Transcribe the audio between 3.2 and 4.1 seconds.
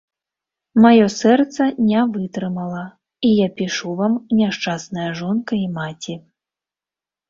і я пішу